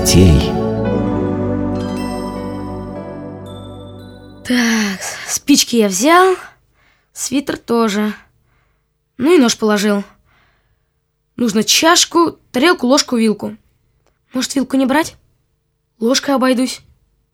детей. 0.00 0.52
Так, 4.44 5.00
спички 5.28 5.76
я 5.76 5.88
взял, 5.88 6.36
свитер 7.12 7.56
тоже. 7.56 8.14
Ну 9.18 9.34
и 9.34 9.38
нож 9.38 9.56
положил. 9.56 10.02
Нужно 11.36 11.64
чашку, 11.64 12.38
тарелку, 12.52 12.86
ложку, 12.86 13.16
вилку. 13.16 13.56
Может, 14.32 14.54
вилку 14.54 14.76
не 14.76 14.86
брать? 14.86 15.16
Ложкой 15.98 16.34
обойдусь. 16.34 16.80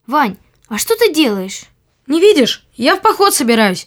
Вань, 0.05 0.37
а 0.67 0.77
что 0.77 0.95
ты 0.97 1.13
делаешь? 1.13 1.63
Не 2.05 2.19
видишь? 2.19 2.65
Я 2.75 2.95
в 2.95 3.01
поход 3.01 3.33
собираюсь. 3.33 3.85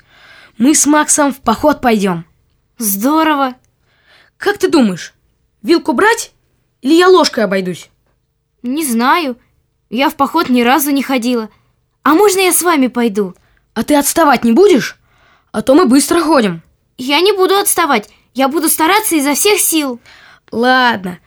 Мы 0.59 0.75
с 0.75 0.87
Максом 0.87 1.33
в 1.33 1.41
поход 1.41 1.81
пойдем. 1.81 2.25
Здорово. 2.79 3.55
Как 4.37 4.59
ты 4.59 4.69
думаешь, 4.69 5.15
вилку 5.62 5.92
брать 5.92 6.33
или 6.83 6.95
я 6.95 7.09
ложкой 7.09 7.45
обойдусь? 7.45 7.91
Не 8.62 8.84
знаю. 8.84 9.38
Я 9.88 10.09
в 10.09 10.16
поход 10.16 10.48
ни 10.48 10.62
разу 10.62 10.91
не 10.91 11.02
ходила. 11.02 11.50
А 12.02 12.14
можно 12.14 12.41
я 12.41 12.52
с 12.52 12.62
вами 12.62 12.86
пойду? 12.86 13.34
А 13.74 13.84
ты 13.84 13.95
отставать 13.96 14.45
не 14.45 14.52
будешь? 14.52 14.98
А 15.52 15.62
то 15.62 15.74
мы 15.74 15.86
быстро 15.86 16.20
ходим. 16.20 16.62
Я 16.96 17.20
не 17.20 17.33
буду 17.33 17.56
отставать. 17.56 18.10
Я 18.34 18.48
буду 18.48 18.69
стараться 18.69 19.16
изо 19.16 19.34
всех 19.34 19.60
сил. 19.60 20.00
Ладно. 20.50 21.19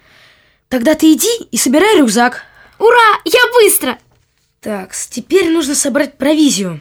Тогда 0.70 0.96
ты 0.96 1.14
иди 1.14 1.30
и 1.52 1.58
собирай 1.58 1.98
рюкзак. 1.98 2.44
Ура! 2.80 3.20
Я 3.26 3.40
быстро! 3.54 4.00
Так, 4.62 4.94
теперь 4.94 5.50
нужно 5.50 5.76
собрать 5.76 6.18
провизию. 6.18 6.80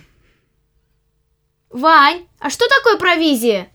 Вань, 1.70 2.26
а 2.38 2.48
что 2.50 2.68
такое 2.68 2.96
провизия? 2.96 3.70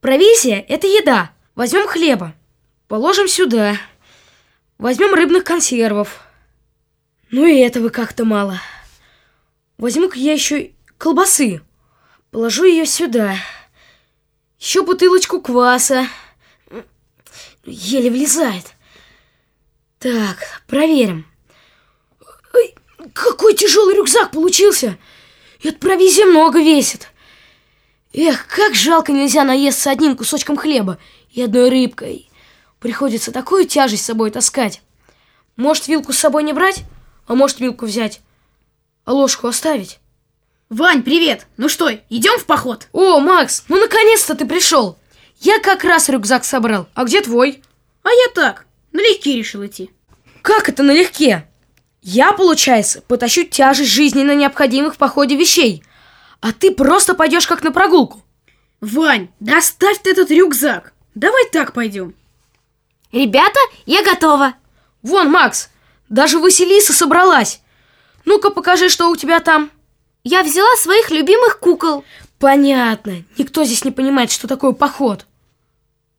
Провизия– 0.00 0.64
это 0.68 0.86
еда. 0.86 1.30
Возьмем 1.54 1.88
хлеба, 1.88 2.34
положим 2.88 3.28
сюда. 3.28 3.76
Возьмем 4.78 5.14
рыбных 5.14 5.44
консервов. 5.44 6.20
Ну 7.30 7.46
и 7.46 7.58
этого 7.58 7.88
как-то 7.88 8.24
мало. 8.24 8.60
Возьму-ка 9.78 10.18
я 10.18 10.32
еще 10.32 10.72
колбасы. 10.98 11.62
Положу 12.30 12.64
ее 12.64 12.84
сюда. 12.84 13.36
Еще 14.58 14.82
бутылочку 14.82 15.40
кваса. 15.40 16.08
Еле 17.64 18.10
влезает. 18.10 18.74
Так, 19.98 20.62
проверим. 20.66 21.26
Ой, 22.54 22.74
какой 23.14 23.54
тяжелый 23.54 23.96
рюкзак 23.96 24.30
получился. 24.30 24.98
И 25.60 25.70
от 25.70 25.80
провизии 25.80 26.24
много 26.24 26.60
весит. 26.60 27.08
Эх, 28.12 28.46
как 28.46 28.74
жалко 28.74 29.12
нельзя 29.12 29.42
наесться 29.42 29.90
одним 29.90 30.16
кусочком 30.16 30.56
хлеба 30.56 30.98
и 31.30 31.42
одной 31.42 31.70
рыбкой. 31.70 32.25
Приходится 32.86 33.32
такую 33.32 33.66
тяжесть 33.66 34.04
с 34.04 34.06
собой 34.06 34.30
таскать. 34.30 34.80
Может, 35.56 35.88
вилку 35.88 36.12
с 36.12 36.18
собой 36.18 36.44
не 36.44 36.52
брать, 36.52 36.84
а 37.26 37.34
может, 37.34 37.58
вилку 37.58 37.84
взять, 37.84 38.20
а 39.04 39.12
ложку 39.12 39.48
оставить. 39.48 39.98
Вань, 40.70 41.02
привет! 41.02 41.48
Ну 41.56 41.68
что, 41.68 41.90
идем 41.90 42.38
в 42.38 42.44
поход? 42.44 42.86
О, 42.92 43.18
Макс, 43.18 43.64
ну 43.66 43.80
наконец-то 43.80 44.36
ты 44.36 44.46
пришел. 44.46 44.96
Я 45.40 45.58
как 45.58 45.82
раз 45.82 46.08
рюкзак 46.08 46.44
собрал. 46.44 46.86
А 46.94 47.02
где 47.02 47.22
твой? 47.22 47.60
А 48.04 48.08
я 48.08 48.32
так, 48.32 48.66
налегке 48.92 49.36
решил 49.36 49.66
идти. 49.66 49.90
Как 50.40 50.68
это 50.68 50.84
налегке? 50.84 51.48
Я, 52.02 52.30
получается, 52.34 53.02
потащу 53.08 53.42
тяжесть 53.42 53.90
жизненно 53.90 54.32
необходимых 54.32 54.94
в 54.94 54.98
походе 54.98 55.34
вещей– 55.34 55.82
а 56.40 56.52
ты 56.52 56.70
просто 56.70 57.14
пойдешь 57.14 57.48
как 57.48 57.64
на 57.64 57.72
прогулку. 57.72 58.22
Вань, 58.80 59.30
доставь 59.40 59.98
ты 60.02 60.10
этот 60.10 60.30
рюкзак. 60.30 60.92
Давай 61.16 61.48
так 61.50 61.72
пойдем. 61.72 62.14
Ребята, 63.16 63.58
я 63.86 64.04
готова. 64.04 64.56
Вон, 65.00 65.30
Макс, 65.30 65.70
даже 66.10 66.38
Василиса 66.38 66.92
собралась. 66.92 67.62
Ну-ка, 68.26 68.50
покажи, 68.50 68.90
что 68.90 69.08
у 69.08 69.16
тебя 69.16 69.40
там. 69.40 69.70
Я 70.22 70.42
взяла 70.42 70.68
своих 70.76 71.10
любимых 71.10 71.58
кукол. 71.58 72.04
Понятно. 72.38 73.24
Никто 73.38 73.64
здесь 73.64 73.86
не 73.86 73.90
понимает, 73.90 74.30
что 74.30 74.46
такое 74.46 74.72
поход. 74.72 75.24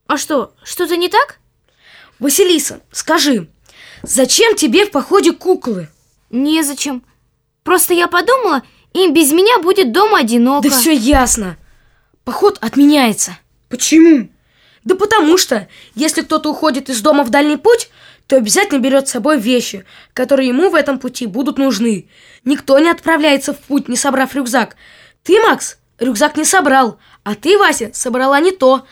А 0.08 0.18
что, 0.18 0.56
что-то 0.64 0.98
не 0.98 1.08
так? 1.08 1.38
Василиса, 2.18 2.82
скажи, 2.92 3.48
зачем 4.02 4.56
тебе 4.56 4.88
в 4.88 4.90
походе 4.90 5.34
куклы? 5.34 5.90
Незачем. 6.32 7.04
Просто 7.62 7.94
я 7.94 8.08
подумала, 8.08 8.64
им 8.94 9.14
без 9.14 9.32
меня 9.32 9.60
будет 9.60 9.92
дома 9.92 10.22
одиноко. 10.22 10.68
Да 10.68 10.76
все 10.76 10.94
ясно. 10.94 11.58
Поход 12.24 12.58
отменяется. 12.60 13.38
Почему? 13.70 14.30
Да 14.88 14.96
потому 14.96 15.38
что, 15.38 15.68
если 15.96 16.22
кто-то 16.22 16.50
уходит 16.50 16.90
из 16.90 17.02
дома 17.02 17.26
в 17.26 17.30
дальний 17.30 17.58
путь, 17.58 17.90
то 18.26 18.38
обязательно 18.38 18.80
берет 18.80 19.10
с 19.10 19.12
собой 19.12 19.38
вещи, 19.38 19.84
которые 20.14 20.48
ему 20.48 20.70
в 20.70 20.76
этом 20.76 20.98
пути 20.98 21.26
будут 21.26 21.58
нужны. 21.58 22.08
Никто 22.46 22.80
не 22.80 22.90
отправляется 22.90 23.54
в 23.54 23.60
путь, 23.60 23.90
не 23.90 23.98
собрав 23.98 24.34
рюкзак. 24.34 24.78
Ты, 25.24 25.42
Макс, 25.42 25.78
рюкзак 26.00 26.38
не 26.38 26.46
собрал, 26.46 27.00
а 27.26 27.36
ты, 27.36 27.58
Вася, 27.58 27.92
собрала 27.94 28.40
не 28.40 28.52
то. 28.52 28.86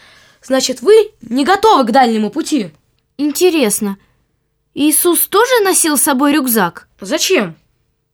Значит, 0.43 0.81
вы 0.81 1.11
не 1.21 1.45
готовы 1.45 1.85
к 1.85 1.91
дальнему 1.91 2.29
пути. 2.29 2.71
Интересно, 3.17 3.97
Иисус 4.73 5.25
тоже 5.29 5.63
носил 5.63 5.97
с 5.97 6.03
собой 6.03 6.33
рюкзак? 6.33 6.89
Зачем? 6.99 7.55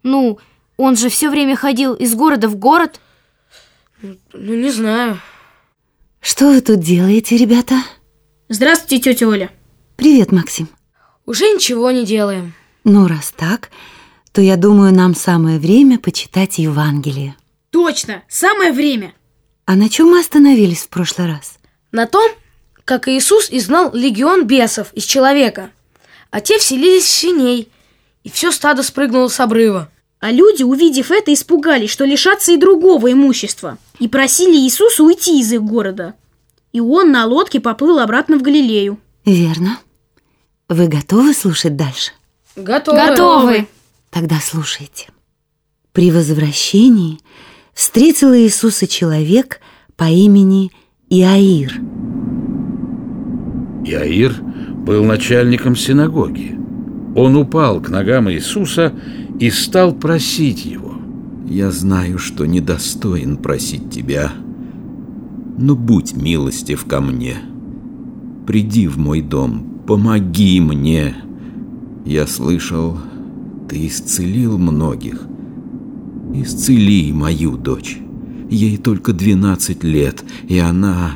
Ну, 0.03 0.37
он 0.77 0.95
же 0.95 1.09
все 1.09 1.31
время 1.31 1.55
ходил 1.55 1.95
из 1.95 2.13
города 2.13 2.47
в 2.47 2.57
город. 2.57 2.99
Ну, 4.03 4.13
не 4.33 4.69
знаю. 4.69 5.19
Что 6.21 6.49
вы 6.49 6.61
тут 6.61 6.79
делаете, 6.79 7.35
ребята? 7.35 7.83
Здравствуйте, 8.47 8.99
тетя 8.99 9.27
Оля. 9.27 9.49
Привет, 9.95 10.31
Максим. 10.31 10.69
Уже 11.25 11.45
ничего 11.45 11.89
не 11.89 12.05
делаем. 12.05 12.53
Ну, 12.83 13.07
раз 13.07 13.33
так, 13.35 13.71
то 14.31 14.39
я 14.39 14.55
думаю, 14.55 14.93
нам 14.93 15.15
самое 15.15 15.57
время 15.57 15.97
почитать 15.97 16.59
Евангелие. 16.59 17.35
Точно, 17.71 18.21
самое 18.29 18.71
время. 18.71 19.15
А 19.65 19.75
на 19.75 19.89
чем 19.89 20.11
мы 20.11 20.19
остановились 20.19 20.83
в 20.83 20.89
прошлый 20.89 21.27
раз? 21.27 21.57
На 21.91 22.05
том, 22.05 22.31
как 22.85 23.07
Иисус 23.07 23.49
изгнал 23.49 23.91
легион 23.91 24.45
бесов 24.45 24.93
из 24.93 25.05
человека, 25.05 25.71
а 26.29 26.39
те 26.39 26.59
вселились 26.59 27.03
в 27.03 27.09
свиней, 27.09 27.71
и 28.23 28.29
все 28.29 28.51
стадо 28.51 28.83
спрыгнуло 28.83 29.27
с 29.27 29.39
обрыва. 29.39 29.89
А 30.21 30.31
люди, 30.31 30.61
увидев 30.61 31.09
это, 31.09 31.33
испугались, 31.33 31.89
что 31.89 32.05
лишатся 32.05 32.51
и 32.51 32.57
другого 32.57 33.11
имущества, 33.11 33.79
и 33.99 34.07
просили 34.07 34.55
Иисуса 34.55 35.03
уйти 35.03 35.41
из 35.41 35.51
их 35.51 35.63
города. 35.63 36.13
И 36.71 36.79
он 36.79 37.11
на 37.11 37.25
лодке 37.25 37.59
поплыл 37.59 37.97
обратно 37.99 38.37
в 38.37 38.43
Галилею. 38.43 38.99
Верно. 39.25 39.79
Вы 40.69 40.87
готовы 40.87 41.33
слушать 41.33 41.75
дальше? 41.75 42.11
Готовы. 42.55 42.97
Готовы. 42.97 43.67
Тогда 44.11 44.35
слушайте. 44.39 45.07
При 45.91 46.11
возвращении 46.11 47.19
встретил 47.73 48.33
Иисуса 48.35 48.85
человек 48.85 49.59
по 49.95 50.03
имени 50.03 50.71
Иаир. 51.09 51.73
Иаир 53.85 54.33
был 54.33 55.03
начальником 55.03 55.75
синагоги. 55.75 56.55
Он 57.15 57.35
упал 57.35 57.81
к 57.81 57.89
ногам 57.89 58.31
Иисуса 58.31 58.93
и 58.93 59.20
стал 59.49 59.93
просить 59.93 60.65
его. 60.65 60.93
«Я 61.47 61.71
знаю, 61.71 62.19
что 62.19 62.45
недостоин 62.45 63.37
просить 63.37 63.89
тебя, 63.89 64.31
но 65.57 65.75
будь 65.75 66.13
милостив 66.13 66.85
ко 66.85 67.01
мне. 67.01 67.37
Приди 68.45 68.87
в 68.87 68.97
мой 68.97 69.21
дом, 69.21 69.81
помоги 69.87 70.59
мне. 70.59 71.15
Я 72.05 72.27
слышал, 72.27 72.97
ты 73.69 73.87
исцелил 73.87 74.57
многих. 74.57 75.21
Исцели 76.33 77.11
мою 77.11 77.57
дочь. 77.57 77.97
Ей 78.49 78.77
только 78.77 79.13
12 79.13 79.83
лет, 79.83 80.23
и 80.47 80.57
она 80.59 81.13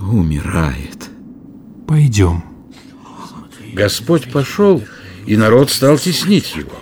умирает. 0.00 1.10
Пойдем. 1.86 2.42
Господь 3.72 4.32
пошел, 4.32 4.82
и 5.26 5.36
народ 5.36 5.70
стал 5.70 5.98
теснить 5.98 6.54
его. 6.56 6.72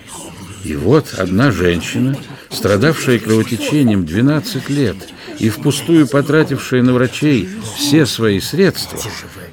И 0.64 0.74
вот 0.74 1.14
одна 1.16 1.50
женщина, 1.50 2.16
страдавшая 2.50 3.18
кровотечением 3.18 4.04
12 4.04 4.68
лет 4.70 4.96
и 5.38 5.48
впустую 5.50 6.08
потратившая 6.08 6.82
на 6.82 6.92
врачей 6.94 7.48
все 7.76 8.06
свои 8.06 8.40
средства, 8.40 8.98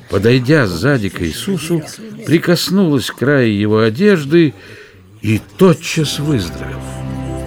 подойдя 0.10 0.66
сзади 0.68 1.10
к 1.10 1.22
Иисусу, 1.22 1.84
прикоснулась 2.25 3.12
к 3.12 3.16
краю 3.18 3.56
его 3.56 3.80
одежды 3.80 4.54
и 5.22 5.40
тотчас 5.57 6.19
выздоровел. 6.19 6.81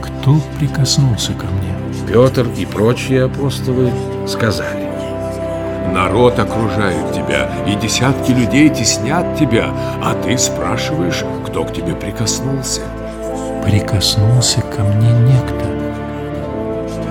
Кто 0.03 0.41
прикоснулся 0.59 1.33
ко 1.33 1.47
мне? 1.47 1.75
Петр 2.07 2.47
и 2.57 2.65
прочие 2.65 3.25
апостолы 3.25 3.93
сказали. 4.27 4.89
Народ 5.93 6.39
окружает 6.39 7.13
тебя, 7.13 7.51
и 7.67 7.75
десятки 7.75 8.31
людей 8.31 8.69
теснят 8.69 9.39
тебя, 9.39 9.73
а 10.03 10.15
ты 10.23 10.39
спрашиваешь, 10.39 11.25
кто 11.47 11.65
к 11.65 11.75
тебе 11.75 11.95
прикоснулся 11.95 12.83
прикоснулся 13.69 14.63
ко 14.63 14.83
мне 14.83 15.11
некто, 15.11 15.67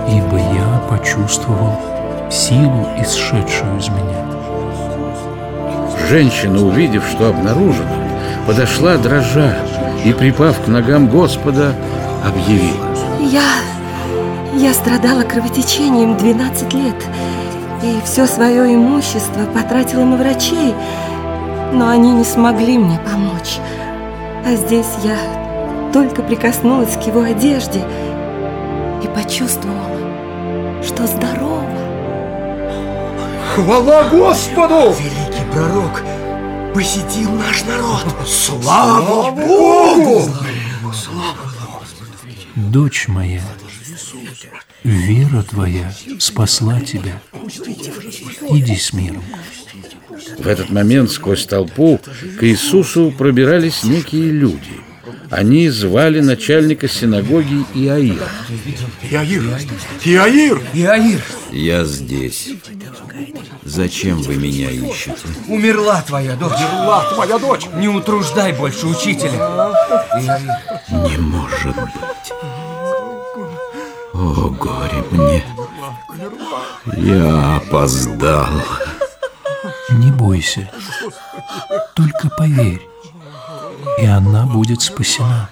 ибо 0.10 0.38
я 0.38 0.82
почувствовал 0.90 1.80
силу, 2.32 2.88
исшедшую 2.98 3.78
из 3.78 3.90
меня. 3.90 4.26
Женщина, 6.10 6.66
увидев, 6.66 7.04
что 7.08 7.30
обнаружена, 7.30 7.98
подошла 8.48 8.98
дрожа 8.98 9.56
и, 10.04 10.14
припав 10.14 10.60
к 10.60 10.68
ногам 10.68 11.08
Господа, 11.10 11.76
объявила. 12.26 12.88
Я... 13.20 13.44
я 14.56 14.74
страдала 14.74 15.22
кровотечением 15.22 16.18
12 16.18 16.74
лет 16.74 16.96
и 17.84 18.02
все 18.04 18.26
свое 18.26 18.74
имущество 18.74 19.46
потратила 19.54 20.06
на 20.06 20.18
врачей, 20.18 20.74
но 21.74 21.90
они 21.90 22.14
не 22.14 22.24
смогли 22.24 22.80
мне 22.80 23.00
помочь. 23.06 23.60
А 24.44 24.56
здесь 24.56 24.88
я 25.04 25.47
только 25.92 26.22
прикоснулась 26.22 26.96
к 26.96 27.08
его 27.08 27.22
одежде 27.22 27.84
и 29.04 29.08
почувствовала, 29.08 30.84
что 30.84 31.08
здорова. 31.08 31.66
Хвала 33.56 34.04
Господу! 34.10 34.94
Великий 35.00 35.52
пророк 35.52 36.04
посетил 36.78 37.32
наш 37.32 37.64
народ. 37.64 38.06
Слава 38.28 39.32
Богу! 39.32 40.30
Дочь 42.56 43.08
моя, 43.08 43.42
вера 44.84 45.42
твоя 45.42 45.92
спасла 46.20 46.80
тебя. 46.82 47.20
Иди 48.50 48.76
с 48.76 48.94
миром. 48.94 49.24
В 50.38 50.48
этот 50.48 50.70
момент 50.70 51.10
сквозь 51.10 51.46
толпу 51.46 52.00
к 52.40 52.44
Иисусу 52.44 53.12
пробирались 53.18 53.84
некие 53.84 54.30
люди. 54.30 54.87
Они 55.30 55.70
звали 55.70 56.22
начальника 56.22 56.88
синагоги 56.88 57.66
Иаира. 57.74 58.28
Иаир! 59.12 59.44
Иаир! 60.06 60.62
Иаир, 60.74 61.22
Я 61.52 61.84
здесь. 61.84 62.50
Зачем 63.64 64.22
вы 64.22 64.36
меня 64.36 64.70
ищете? 64.72 65.16
умерла 65.50 66.02
твоя 66.02 66.36
дочь. 66.36 66.54
Умерла 66.54 67.04
твоя 67.14 67.38
дочь! 67.38 67.66
Не 67.76 67.90
утруждай 67.90 68.54
больше 68.54 68.88
учителя. 68.88 69.32
Иаир, 70.14 70.56
Не 71.10 71.18
может 71.18 71.76
быть. 71.76 72.32
О, 74.14 74.50
горе 74.50 75.04
мне. 75.12 75.44
Я 76.98 77.58
опоздал. 77.58 78.48
Не 79.90 80.12
бойся, 80.12 80.70
только 81.96 82.30
поверь, 82.38 82.82
и 83.98 84.06
она 84.06 84.46
будет 84.46 84.82
спасена. 84.82 85.50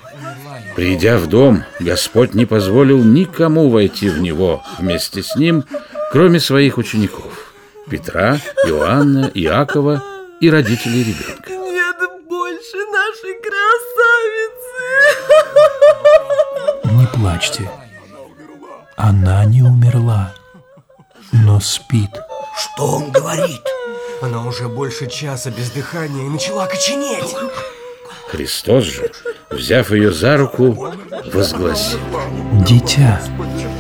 Придя 0.76 1.18
в 1.18 1.28
дом, 1.28 1.64
Господь 1.80 2.34
не 2.34 2.46
позволил 2.46 3.04
никому 3.04 3.70
войти 3.70 4.10
в 4.10 4.20
него 4.20 4.64
вместе 4.78 5.24
с 5.24 5.36
ним, 5.36 5.64
кроме 6.12 6.40
своих 6.40 6.78
учеников– 6.78 7.54
Петра, 7.90 8.40
Иоанна, 8.66 9.30
Иакова 9.36 10.04
и 10.40 10.50
родителей 10.50 11.04
ребенка. 11.04 11.52
Нет 11.52 11.96
больше 12.28 12.78
нашей 12.92 13.36
красавицы! 13.46 14.86
Не 17.00 17.08
плачьте. 17.08 17.70
Она 18.96 19.46
не 19.46 19.62
умерла, 19.62 20.34
но 21.32 21.60
спит. 21.60 22.10
что 22.58 22.88
он 22.96 23.12
говорит? 23.12 23.62
Она 24.22 24.46
уже 24.48 24.68
больше 24.68 25.08
часа 25.08 25.52
без 25.52 25.70
дыхания 25.70 26.26
и 26.26 26.30
начала 26.30 26.66
коченеть. 26.66 27.36
Христос 28.28 28.84
же, 28.84 29.12
взяв 29.50 29.92
ее 29.92 30.12
за 30.12 30.38
руку, 30.38 30.94
возгласил. 31.34 32.00
Дитя, 32.68 33.22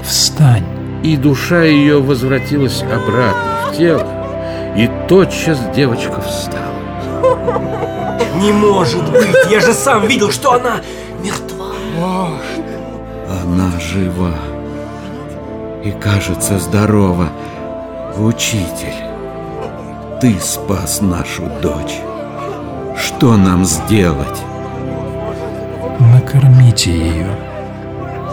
встань. 0.04 0.66
И 1.04 1.18
душа 1.18 1.63
ее 1.63 2.01
возвратилась 2.01 2.81
обратно 2.81 3.68
в 3.68 3.77
тело, 3.77 4.07
и 4.75 4.89
тотчас 5.07 5.60
девочка 5.75 6.19
встала. 6.22 6.74
Не 8.42 8.51
может 8.51 9.12
быть, 9.12 9.51
я 9.51 9.60
же 9.60 9.74
сам 9.74 10.07
видел, 10.07 10.31
что 10.31 10.54
она 10.54 10.81
мертва. 11.24 11.74
Она 13.30 13.71
жива. 13.80 14.33
И 15.83 15.92
кажется 15.92 16.57
здорова. 16.57 17.30
Учитель, 18.18 18.95
ты 20.19 20.39
спас 20.39 21.01
нашу 21.01 21.44
дочь. 21.62 22.00
Что 22.97 23.38
нам 23.38 23.65
сделать? 23.65 24.42
Накормите 26.00 26.92
ее. 26.92 27.27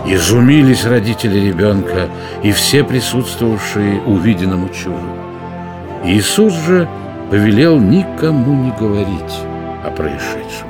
Изумились 0.07 0.85
родители 0.85 1.39
ребенка 1.39 2.09
и 2.43 2.53
все 2.53 2.83
присутствовавшие 2.83 4.03
увиденному 4.03 4.69
чуду. 4.69 4.99
Иисус 6.05 6.55
же 6.55 6.89
повелел 7.31 7.79
никому 7.79 8.65
не 8.65 8.71
говорить 8.73 9.35
о 9.85 9.91
происшедшем. 9.91 10.69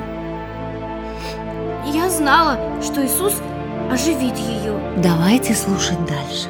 Я 1.91 2.09
знала, 2.09 2.57
что 2.81 3.03
Иисус 3.05 3.41
оживит 3.91 4.37
ее. 4.37 4.73
Давайте 4.97 5.53
слушать 5.53 5.99
дальше. 6.05 6.49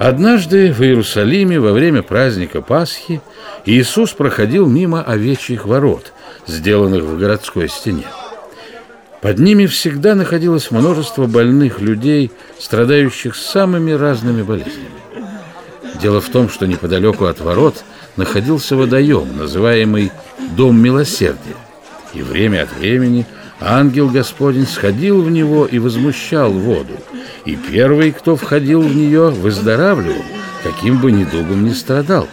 Однажды 0.00 0.72
в 0.72 0.80
Иерусалиме 0.80 1.60
во 1.60 1.72
время 1.72 2.02
праздника 2.02 2.62
Пасхи 2.62 3.20
Иисус 3.66 4.12
проходил 4.12 4.66
мимо 4.66 5.02
овечьих 5.02 5.66
ворот, 5.66 6.14
сделанных 6.46 7.04
в 7.04 7.18
городской 7.18 7.68
стене. 7.68 8.06
Под 9.20 9.38
ними 9.38 9.66
всегда 9.66 10.14
находилось 10.14 10.70
множество 10.70 11.26
больных 11.26 11.82
людей, 11.82 12.32
страдающих 12.58 13.36
самыми 13.36 13.90
разными 13.90 14.40
болезнями. 14.40 14.88
Дело 16.00 16.22
в 16.22 16.30
том, 16.30 16.48
что 16.48 16.66
неподалеку 16.66 17.26
от 17.26 17.42
ворот 17.42 17.84
находился 18.16 18.76
водоем, 18.76 19.36
называемый 19.36 20.12
«Дом 20.56 20.80
милосердия», 20.80 21.56
и 22.14 22.22
время 22.22 22.62
от 22.62 22.72
времени 22.72 23.26
ангел 23.60 24.08
Господень 24.08 24.66
сходил 24.66 25.20
в 25.20 25.30
него 25.30 25.66
и 25.66 25.78
возмущал 25.78 26.52
воду, 26.52 26.94
и 27.44 27.56
первый, 27.56 28.12
кто 28.12 28.36
входил 28.36 28.82
в 28.82 28.94
нее, 28.94 29.30
выздоравливал, 29.30 30.22
каким 30.62 31.00
бы 31.00 31.12
недугом 31.12 31.64
ни 31.64 31.72
страдал. 31.72 32.28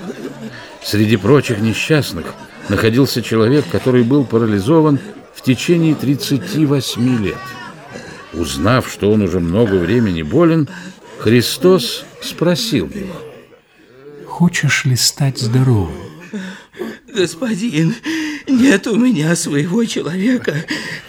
Среди 0.84 1.18
прочих 1.18 1.60
несчастных 1.60 2.26
находился 2.70 3.22
человек, 3.22 3.66
который 3.72 4.04
был 4.04 4.26
парализован 4.26 5.00
в 5.34 5.42
течение 5.42 5.96
38 5.96 7.24
лет. 7.24 7.38
Узнав, 8.34 8.90
что 8.90 9.12
он 9.12 9.22
уже 9.22 9.40
много 9.40 9.76
времени 9.76 10.22
болен, 10.22 10.68
Христос 11.20 12.06
спросил 12.22 12.90
его. 12.94 13.16
Хочешь 14.26 14.86
ли 14.86 14.96
стать 14.96 15.40
здоровым? 15.40 15.96
Господин, 17.18 17.96
нет 18.48 18.86
у 18.86 18.96
меня 18.96 19.36
своего 19.36 19.84
человека, 19.86 20.54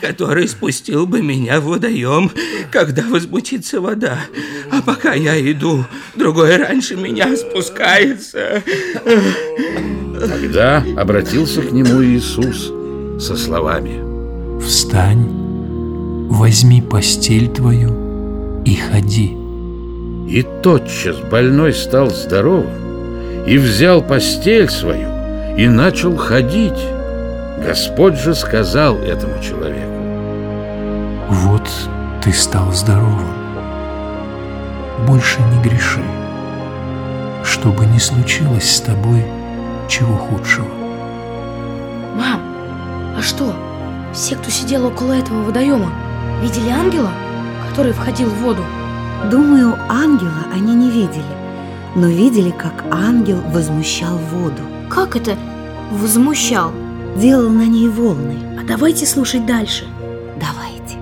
который 0.01 0.49
спустил 0.49 1.07
бы 1.07 1.21
меня 1.21 1.61
в 1.61 1.65
водоем, 1.65 2.31
когда 2.71 3.03
возмутится 3.03 3.83
вода. 3.83 4.19
А 4.71 4.81
пока 4.81 5.13
я 5.13 5.39
иду, 5.53 5.85
другой 6.17 6.57
раньше 6.57 6.97
меня 6.97 7.37
спускается. 7.37 8.63
Тогда 10.19 10.83
обратился 10.97 11.61
к 11.61 11.73
нему 11.73 12.03
Иисус 12.03 12.73
со 13.23 13.37
словами. 13.37 14.01
Встань, 14.65 15.29
возьми 16.31 16.81
постель 16.81 17.49
твою 17.49 18.63
и 18.65 18.77
ходи. 18.77 19.37
И 20.27 20.43
тотчас 20.63 21.19
больной 21.31 21.75
стал 21.75 22.09
здоровым 22.09 23.45
и 23.47 23.59
взял 23.59 24.01
постель 24.01 24.71
свою 24.71 25.18
и 25.59 25.69
начал 25.69 26.17
ходить. 26.17 26.79
Господь 27.61 28.15
же 28.15 28.37
сказал 28.37 28.99
этому 28.99 29.43
человеку. 29.43 29.91
Вот 31.29 31.69
ты 32.23 32.33
стал 32.33 32.73
здоровым. 32.73 33.35
Больше 35.05 35.41
не 35.43 35.61
греши, 35.61 36.01
чтобы 37.43 37.87
не 37.87 37.99
случилось 37.99 38.77
с 38.77 38.81
тобой 38.81 39.25
чего 39.89 40.17
худшего. 40.17 40.69
Мам, 42.15 42.41
а 43.17 43.21
что? 43.21 43.53
Все, 44.13 44.37
кто 44.37 44.51
сидел 44.51 44.87
около 44.87 45.13
этого 45.13 45.43
водоема, 45.43 45.91
видели 46.41 46.71
ангела, 46.71 47.11
который 47.69 47.93
входил 47.93 48.29
в 48.29 48.43
воду? 48.43 48.63
Думаю, 49.29 49.77
ангела 49.89 50.45
они 50.55 50.77
не 50.77 50.89
видели, 50.89 51.48
но 51.95 52.07
видели, 52.09 52.51
как 52.51 52.85
ангел 52.91 53.39
возмущал 53.53 54.17
воду, 54.33 54.63
Как 54.89 55.17
это 55.17 55.37
возмущал? 55.93 56.73
делал 57.17 57.49
на 57.51 57.67
ней 57.67 57.89
волны. 57.89 58.37
А 58.61 58.67
давайте 58.67 59.05
слушать 59.07 59.45
дальше. 59.47 59.85
Давайте. 60.41 60.97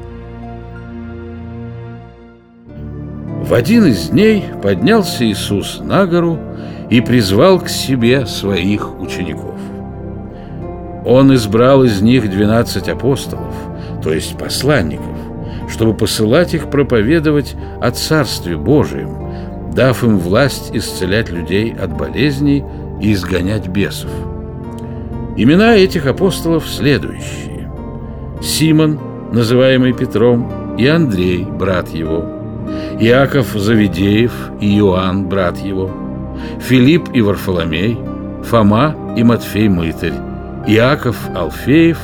В 3.43 3.53
один 3.53 3.87
из 3.87 4.09
дней 4.09 4.45
поднялся 4.63 5.25
Иисус 5.25 5.79
на 5.81 6.07
гору 6.07 6.39
и 6.91 7.01
призвал 7.01 7.61
к 7.61 7.69
себе 7.69 8.27
своих 8.27 8.99
учеников. 9.01 9.55
Он 11.05 11.35
избрал 11.35 11.85
из 11.85 12.01
них 12.01 12.29
двенадцать 12.29 12.89
апостолов, 12.89 13.55
то 14.03 14.13
есть 14.13 14.37
посланников, 14.37 15.15
чтобы 15.69 15.95
посылать 15.95 16.55
их 16.55 16.71
проповедовать 16.71 17.55
о 17.81 17.91
Царстве 17.93 18.57
Божием, 18.57 19.26
дав 19.77 20.03
им 20.03 20.19
власть 20.19 20.71
исцелять 20.75 21.31
людей 21.31 21.73
от 21.75 21.95
болезней 21.95 22.65
и 23.01 23.13
изгонять 23.13 23.69
бесов. 23.69 24.11
Имена 25.37 25.77
этих 25.77 26.07
апостолов 26.07 26.67
следующие. 26.67 27.71
Симон, 28.43 28.99
называемый 29.33 29.93
Петром, 29.93 30.77
и 30.79 30.87
Андрей, 30.87 31.45
брат 31.45 31.91
его, 31.91 32.25
Иаков 33.01 33.49
Завидеев 33.55 34.33
и 34.61 34.79
Иоанн, 34.79 35.29
брат 35.29 35.59
его, 35.59 35.91
Филипп 36.61 37.11
и 37.13 37.21
Варфоломей, 37.21 37.99
Фома 38.45 38.95
и 39.17 39.23
Матфей 39.23 39.69
Мытарь, 39.69 40.15
Иаков 40.67 41.17
Алфеев 41.35 41.99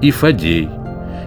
и 0.00 0.10
Фадей, 0.10 0.70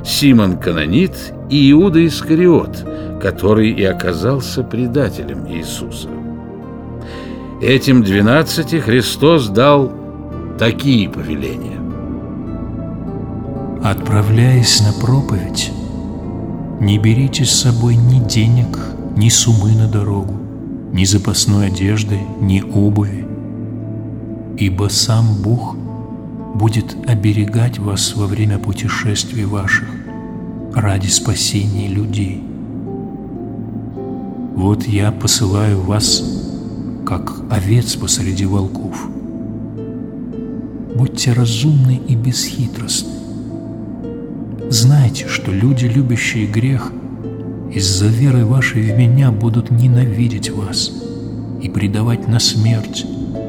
Симон 0.04 0.58
Канонит 0.58 1.34
и 1.50 1.72
Иуда 1.72 2.06
Искариот, 2.06 2.86
который 3.22 3.72
и 3.72 3.84
оказался 3.84 4.64
предателем 4.64 5.48
Иисуса. 5.48 6.10
Этим 7.62 8.04
двенадцати 8.04 8.78
Христос 8.78 9.48
дал 9.48 9.92
такие 10.58 11.08
повеления. 11.08 11.80
Отправляясь 13.84 14.82
на 14.82 14.94
проповедь, 14.94 15.72
не 16.80 16.98
берите 16.98 17.46
с 17.46 17.52
собой 17.52 17.96
ни 17.96 18.20
денег, 18.28 18.80
ни 19.16 19.30
сумы 19.30 19.74
на 19.74 19.88
дорогу, 19.88 20.36
ни 20.92 21.04
запасной 21.06 21.68
одежды, 21.68 22.20
ни 22.40 22.62
обуви, 22.62 23.28
ибо 24.58 24.90
сам 24.90 25.42
Бог 25.44 25.76
будет 26.56 26.96
оберегать 27.08 27.78
вас 27.78 28.16
во 28.16 28.26
время 28.26 28.58
путешествий 28.58 29.46
ваших 29.46 29.88
ради 30.74 31.08
спасения 31.08 31.88
людей. 31.88 32.51
Вот 34.56 34.86
я 34.86 35.12
посылаю 35.12 35.82
вас, 35.82 36.24
как 37.06 37.34
овец 37.50 37.96
посреди 37.96 38.46
волков. 38.46 39.08
Будьте 40.96 41.34
разумны 41.34 42.00
и 42.08 42.16
бесхитростны. 42.16 43.10
Знайте, 44.70 45.28
что 45.28 45.52
люди, 45.52 45.86
любящие 45.86 46.48
грех, 46.48 46.92
из-за 47.74 48.08
веры 48.08 48.46
вашей 48.46 48.82
в 48.82 48.98
меня 48.98 49.32
будут 49.32 49.72
ненавидеть 49.72 50.50
вас 50.50 50.92
и 51.62 51.70
предавать 51.70 52.28
на 52.28 52.40
смерть, 52.40 53.06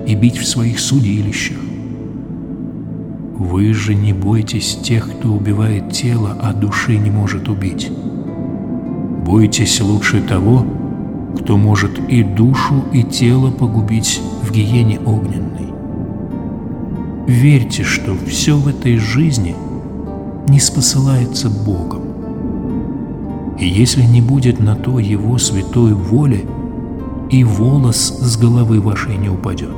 и 0.06 0.14
бить 0.14 0.38
в 0.38 0.46
своих 0.46 0.78
судилищах. 0.78 1.58
Вы 3.36 3.74
же 3.74 3.94
не 3.94 4.12
бойтесь 4.12 4.78
тех, 4.82 5.10
кто 5.10 5.30
убивает 5.30 5.92
тело, 5.92 6.38
а 6.40 6.52
души 6.52 6.96
не 6.96 7.10
может 7.10 7.48
убить. 7.48 7.90
Бойтесь 9.26 9.80
лучше 9.80 10.22
того, 10.22 10.64
кто 11.38 11.56
может 11.56 11.98
и 12.08 12.22
душу, 12.22 12.84
и 12.92 13.02
тело 13.02 13.50
погубить 13.50 14.20
в 14.42 14.52
гиене 14.52 15.00
огненной. 15.00 15.72
Верьте, 17.26 17.84
что 17.84 18.16
все 18.26 18.56
в 18.56 18.68
этой 18.68 18.98
жизни 18.98 19.54
не 20.48 20.60
спосылается 20.60 21.48
Богом. 21.48 22.02
И 23.58 23.66
если 23.66 24.02
не 24.02 24.20
будет 24.20 24.58
на 24.60 24.74
то 24.74 24.98
Его 24.98 25.38
святой 25.38 25.94
воли, 25.94 26.44
и 27.30 27.44
волос 27.44 28.18
с 28.20 28.36
головы 28.36 28.80
вашей 28.80 29.16
не 29.16 29.30
упадет. 29.30 29.74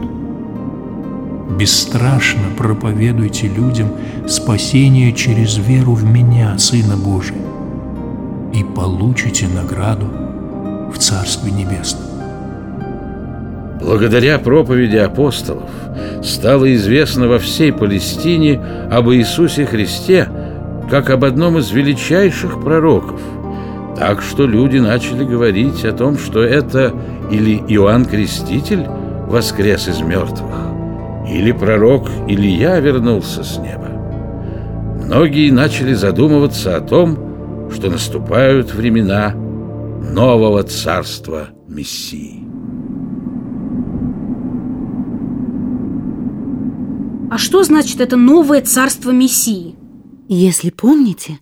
Бесстрашно 1.57 2.43
проповедуйте 2.59 3.47
людям 3.47 3.89
спасение 4.27 5.13
через 5.13 5.57
веру 5.57 5.93
в 5.93 6.05
Меня, 6.05 6.59
Сына 6.59 6.97
Божия, 6.97 7.39
и 8.53 8.65
получите 8.65 9.47
награду 9.47 10.07
в 10.95 10.99
Царстве 10.99 11.51
Небесном. 11.51 12.05
Благодаря 13.81 14.39
проповеди 14.39 14.97
апостолов 14.97 15.69
стало 16.23 16.73
известно 16.75 17.29
во 17.29 17.39
всей 17.39 17.73
Палестине 17.73 18.61
об 18.91 19.11
Иисусе 19.11 19.67
Христе 19.67 20.29
как 20.89 21.11
об 21.11 21.25
одном 21.25 21.59
из 21.59 21.71
величайших 21.71 22.63
пророков. 22.63 23.21
Так 23.99 24.23
что 24.23 24.47
люди 24.47 24.79
начали 24.79 25.25
говорить 25.25 25.85
о 25.85 25.93
том, 25.93 26.17
что 26.17 26.43
это 26.43 26.93
или 27.31 27.57
Иоанн 27.69 28.05
Креститель 28.05 28.87
воскрес 29.27 29.89
из 29.89 30.01
мертвых, 30.01 30.55
или 31.29 31.53
пророк 31.53 32.09
Илья 32.29 32.79
вернулся 32.81 33.43
с 33.43 33.59
неба. 33.59 33.89
Многие 35.05 35.51
начали 35.51 35.93
задумываться 35.93 36.77
о 36.77 36.81
том, 36.81 37.71
что 37.73 37.91
наступают 37.91 38.73
времена 38.73 39.35
нового 40.13 40.63
царства 40.63 41.49
Мессии. 41.67 42.45
А 47.31 47.39
что 47.39 47.65
значит 47.65 48.01
это 48.01 48.17
новое 48.17 48.61
царство 48.61 49.11
Мессии? 49.11 49.77
Если 50.29 50.71
помните, 50.71 51.41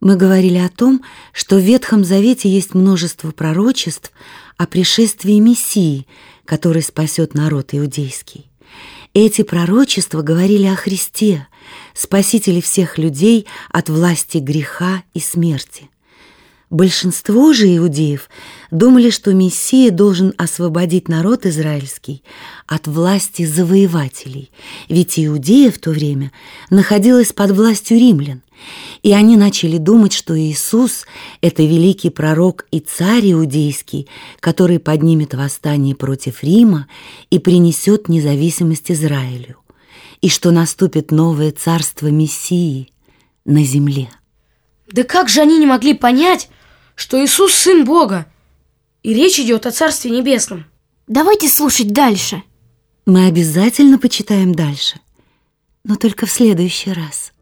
мы 0.00 0.16
говорили 0.16 0.58
о 0.58 0.68
том, 0.68 1.02
что 1.32 1.56
в 1.56 1.60
Ветхом 1.60 2.04
Завете 2.04 2.48
есть 2.48 2.72
множество 2.72 3.30
пророчеств 3.32 4.12
о 4.56 4.66
пришествии 4.66 5.38
Мессии, 5.38 6.06
который 6.44 6.82
спасет 6.82 7.34
народ 7.34 7.74
иудейский. 7.74 8.50
Эти 9.12 9.42
пророчества 9.42 10.22
говорили 10.22 10.66
о 10.66 10.76
Христе, 10.76 11.46
Спасителе 11.94 12.62
всех 12.62 12.96
людей 12.96 13.46
от 13.70 13.88
власти 13.88 14.38
греха 14.38 15.02
и 15.12 15.20
смерти. 15.20 15.90
Большинство 16.70 17.54
же 17.54 17.74
иудеев 17.74 18.28
думали, 18.70 19.08
что 19.08 19.32
Мессия 19.32 19.90
должен 19.90 20.34
освободить 20.36 21.08
народ 21.08 21.46
израильский 21.46 22.22
от 22.66 22.86
власти 22.86 23.46
завоевателей, 23.46 24.50
ведь 24.90 25.18
Иудея 25.18 25.70
в 25.70 25.78
то 25.78 25.90
время 25.90 26.30
находилась 26.68 27.32
под 27.32 27.52
властью 27.52 27.98
римлян, 27.98 28.42
и 29.02 29.12
они 29.12 29.38
начали 29.38 29.78
думать, 29.78 30.12
что 30.12 30.38
Иисус– 30.38 31.06
это 31.40 31.62
великий 31.62 32.10
пророк 32.10 32.66
и 32.70 32.80
царь 32.80 33.32
иудейский, 33.32 34.06
который 34.38 34.78
поднимет 34.78 35.32
восстание 35.32 35.94
против 35.94 36.42
Рима 36.42 36.86
и 37.30 37.38
принесет 37.38 38.10
независимость 38.10 38.90
Израилю, 38.90 39.56
и 40.20 40.28
что 40.28 40.50
наступит 40.50 41.12
новое 41.12 41.50
царство 41.50 42.08
Мессии 42.08 42.90
на 43.46 43.64
земле. 43.64 44.10
Да 44.92 45.04
как 45.04 45.30
же 45.30 45.40
они 45.40 45.58
не 45.58 45.66
могли 45.66 45.94
понять, 45.94 46.50
что 46.98 47.24
Иисус 47.24 47.54
Сын 47.54 47.84
Бога, 47.84 48.26
и 49.04 49.14
речь 49.14 49.38
идет 49.38 49.66
о 49.66 49.70
Царстве 49.70 50.10
Небесном? 50.10 50.66
Давайте 51.06 51.48
слушать 51.48 51.92
дальше. 51.92 52.42
Мы 53.06 53.26
обязательно 53.26 53.98
почитаем 53.98 54.52
дальше, 54.52 54.98
но 55.84 55.94
только 55.94 56.26
в 56.26 56.30
следующий 56.30 56.92
раз. 56.92 57.32